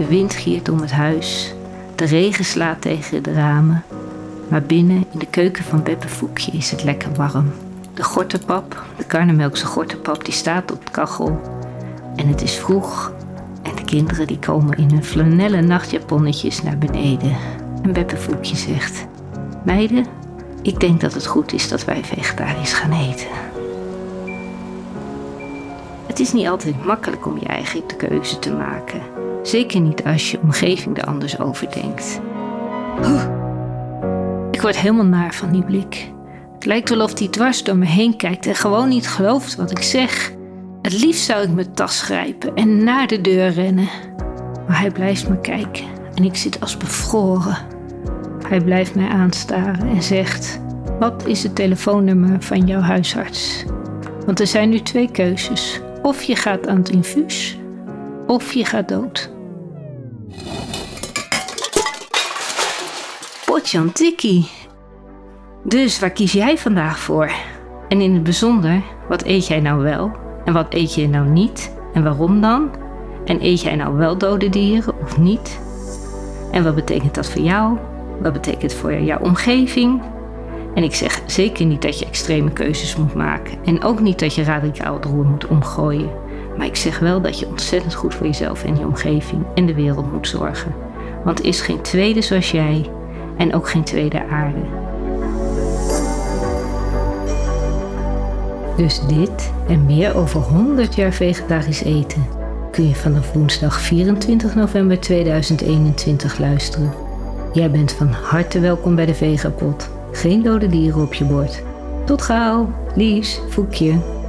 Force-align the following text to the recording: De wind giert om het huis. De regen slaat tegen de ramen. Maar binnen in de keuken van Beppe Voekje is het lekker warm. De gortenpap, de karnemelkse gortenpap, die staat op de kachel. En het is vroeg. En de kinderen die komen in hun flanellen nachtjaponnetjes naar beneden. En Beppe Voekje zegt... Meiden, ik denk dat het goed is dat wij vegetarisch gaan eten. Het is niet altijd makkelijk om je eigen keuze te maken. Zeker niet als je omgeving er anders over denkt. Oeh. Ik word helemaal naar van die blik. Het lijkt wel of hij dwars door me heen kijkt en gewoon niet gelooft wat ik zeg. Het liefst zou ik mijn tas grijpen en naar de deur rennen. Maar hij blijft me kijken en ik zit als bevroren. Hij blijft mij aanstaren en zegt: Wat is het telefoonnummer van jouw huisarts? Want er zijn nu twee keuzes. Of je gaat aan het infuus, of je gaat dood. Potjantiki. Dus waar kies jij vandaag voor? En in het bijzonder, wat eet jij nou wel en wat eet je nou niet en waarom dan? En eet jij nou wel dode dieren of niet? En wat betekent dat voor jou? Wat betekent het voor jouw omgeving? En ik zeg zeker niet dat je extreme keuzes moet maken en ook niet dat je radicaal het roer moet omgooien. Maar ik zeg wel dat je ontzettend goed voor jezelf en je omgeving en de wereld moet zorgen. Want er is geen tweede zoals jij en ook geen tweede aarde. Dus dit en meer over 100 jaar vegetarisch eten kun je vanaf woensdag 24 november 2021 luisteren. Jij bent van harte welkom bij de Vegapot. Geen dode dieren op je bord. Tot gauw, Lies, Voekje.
De 0.00 0.06
wind 0.06 0.34
giert 0.34 0.68
om 0.68 0.80
het 0.80 0.90
huis. 0.90 1.54
De 1.94 2.04
regen 2.04 2.44
slaat 2.44 2.80
tegen 2.80 3.22
de 3.22 3.32
ramen. 3.32 3.84
Maar 4.48 4.62
binnen 4.62 5.04
in 5.12 5.18
de 5.18 5.26
keuken 5.26 5.64
van 5.64 5.82
Beppe 5.82 6.08
Voekje 6.08 6.52
is 6.52 6.70
het 6.70 6.84
lekker 6.84 7.12
warm. 7.14 7.52
De 7.94 8.02
gortenpap, 8.02 8.82
de 8.96 9.04
karnemelkse 9.04 9.66
gortenpap, 9.66 10.24
die 10.24 10.34
staat 10.34 10.72
op 10.72 10.86
de 10.86 10.90
kachel. 10.90 11.40
En 12.16 12.28
het 12.28 12.42
is 12.42 12.54
vroeg. 12.54 13.12
En 13.62 13.76
de 13.76 13.84
kinderen 13.84 14.26
die 14.26 14.38
komen 14.38 14.78
in 14.78 14.90
hun 14.90 15.04
flanellen 15.04 15.66
nachtjaponnetjes 15.66 16.62
naar 16.62 16.78
beneden. 16.78 17.36
En 17.82 17.92
Beppe 17.92 18.16
Voekje 18.16 18.56
zegt... 18.56 19.06
Meiden, 19.64 20.06
ik 20.62 20.80
denk 20.80 21.00
dat 21.00 21.14
het 21.14 21.26
goed 21.26 21.52
is 21.52 21.68
dat 21.68 21.84
wij 21.84 22.04
vegetarisch 22.04 22.72
gaan 22.72 22.92
eten. 22.92 23.28
Het 26.06 26.20
is 26.20 26.32
niet 26.32 26.48
altijd 26.48 26.84
makkelijk 26.84 27.26
om 27.26 27.38
je 27.38 27.46
eigen 27.46 27.82
keuze 27.96 28.38
te 28.38 28.52
maken. 28.52 29.28
Zeker 29.42 29.80
niet 29.80 30.04
als 30.04 30.30
je 30.30 30.40
omgeving 30.40 30.98
er 30.98 31.04
anders 31.04 31.38
over 31.38 31.72
denkt. 31.72 32.20
Oeh. 32.98 33.38
Ik 34.50 34.60
word 34.60 34.78
helemaal 34.78 35.04
naar 35.04 35.34
van 35.34 35.52
die 35.52 35.64
blik. 35.64 36.12
Het 36.54 36.66
lijkt 36.66 36.88
wel 36.88 37.00
of 37.00 37.18
hij 37.18 37.28
dwars 37.28 37.62
door 37.62 37.76
me 37.76 37.86
heen 37.86 38.16
kijkt 38.16 38.46
en 38.46 38.54
gewoon 38.54 38.88
niet 38.88 39.08
gelooft 39.08 39.56
wat 39.56 39.70
ik 39.70 39.82
zeg. 39.82 40.32
Het 40.82 41.00
liefst 41.00 41.24
zou 41.24 41.42
ik 41.42 41.50
mijn 41.50 41.74
tas 41.74 42.02
grijpen 42.02 42.54
en 42.54 42.84
naar 42.84 43.06
de 43.06 43.20
deur 43.20 43.48
rennen. 43.48 43.88
Maar 44.66 44.80
hij 44.80 44.90
blijft 44.90 45.28
me 45.28 45.40
kijken 45.40 45.84
en 46.14 46.24
ik 46.24 46.36
zit 46.36 46.60
als 46.60 46.76
bevroren. 46.76 47.56
Hij 48.48 48.60
blijft 48.60 48.94
mij 48.94 49.08
aanstaren 49.08 49.88
en 49.88 50.02
zegt: 50.02 50.60
Wat 50.98 51.26
is 51.26 51.42
het 51.42 51.54
telefoonnummer 51.54 52.42
van 52.42 52.66
jouw 52.66 52.80
huisarts? 52.80 53.64
Want 54.26 54.40
er 54.40 54.46
zijn 54.46 54.68
nu 54.68 54.80
twee 54.80 55.10
keuzes. 55.10 55.80
Of 56.02 56.22
je 56.22 56.36
gaat 56.36 56.68
aan 56.68 56.76
het 56.76 56.88
infuus, 56.88 57.58
of 58.26 58.52
je 58.52 58.64
gaat 58.64 58.88
dood. 58.88 59.29
Potjantiki. 63.50 64.46
Dus 65.64 66.00
waar 66.00 66.10
kies 66.10 66.32
jij 66.32 66.58
vandaag 66.58 66.98
voor? 66.98 67.30
En 67.88 68.00
in 68.00 68.14
het 68.14 68.22
bijzonder, 68.22 68.82
wat 69.08 69.24
eet 69.24 69.46
jij 69.46 69.60
nou 69.60 69.82
wel 69.82 70.10
en 70.44 70.52
wat 70.52 70.74
eet 70.74 70.94
je 70.94 71.08
nou 71.08 71.28
niet 71.28 71.76
en 71.92 72.02
waarom 72.02 72.40
dan? 72.40 72.70
En 73.24 73.44
eet 73.44 73.62
jij 73.62 73.76
nou 73.76 73.96
wel 73.96 74.18
dode 74.18 74.48
dieren 74.48 74.94
of 75.02 75.18
niet? 75.18 75.60
En 76.52 76.64
wat 76.64 76.74
betekent 76.74 77.14
dat 77.14 77.30
voor 77.30 77.42
jou? 77.42 77.78
Wat 78.22 78.32
betekent 78.32 78.62
het 78.62 78.74
voor 78.74 79.00
jouw 79.00 79.18
omgeving? 79.18 80.02
En 80.74 80.82
ik 80.82 80.94
zeg 80.94 81.22
zeker 81.26 81.66
niet 81.66 81.82
dat 81.82 81.98
je 81.98 82.06
extreme 82.06 82.50
keuzes 82.50 82.96
moet 82.96 83.14
maken 83.14 83.58
en 83.64 83.82
ook 83.82 84.00
niet 84.00 84.18
dat 84.18 84.34
je 84.34 84.42
radicaal 84.42 84.94
het 84.94 85.04
roer 85.04 85.24
moet 85.24 85.46
omgooien. 85.46 86.10
Maar 86.56 86.66
ik 86.66 86.76
zeg 86.76 86.98
wel 86.98 87.20
dat 87.20 87.38
je 87.38 87.46
ontzettend 87.46 87.94
goed 87.94 88.14
voor 88.14 88.26
jezelf 88.26 88.64
en 88.64 88.76
je 88.76 88.86
omgeving 88.86 89.44
en 89.54 89.66
de 89.66 89.74
wereld 89.74 90.12
moet 90.12 90.28
zorgen. 90.28 90.74
Want 91.24 91.38
er 91.38 91.44
is 91.44 91.60
geen 91.60 91.80
tweede 91.80 92.22
zoals 92.22 92.50
jij 92.50 92.90
en 93.40 93.54
ook 93.54 93.68
geen 93.68 93.84
tweede 93.84 94.26
aarde. 94.26 94.58
Dus 98.76 99.00
dit 99.06 99.52
en 99.68 99.86
meer 99.86 100.16
over 100.16 100.40
100 100.40 100.94
jaar 100.94 101.12
vegetarisch 101.12 101.82
eten 101.82 102.24
kun 102.70 102.88
je 102.88 102.94
vanaf 102.94 103.32
woensdag 103.32 103.80
24 103.80 104.54
november 104.54 105.00
2021 105.00 106.38
luisteren. 106.38 106.92
Jij 107.52 107.70
bent 107.70 107.92
van 107.92 108.08
harte 108.08 108.60
welkom 108.60 108.94
bij 108.94 109.06
de 109.06 109.14
Vegapot. 109.14 109.90
Geen 110.12 110.42
dode 110.42 110.66
dieren 110.66 111.02
op 111.02 111.14
je 111.14 111.24
bord. 111.24 111.62
Tot 112.04 112.22
gauw, 112.22 112.72
Lies, 112.94 113.40
Voekje. 113.48 114.19